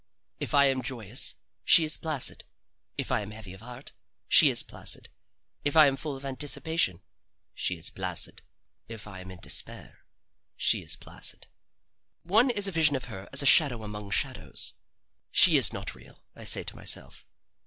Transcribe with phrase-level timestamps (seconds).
[0.39, 2.43] If I am joyous, she is placid;
[2.97, 3.91] if I am heavy of heart,
[4.27, 5.09] she is placid;
[5.63, 7.01] if I am full of anticipation,
[7.53, 8.41] she is placid;
[8.87, 9.99] if I am in despair,
[10.57, 11.45] she is placid.
[12.23, 14.73] One is a vision of her as a shadow among shadows.
[15.29, 17.23] She is not real, I say to myself.